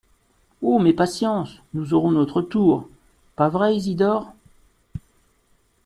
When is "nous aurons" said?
1.75-2.09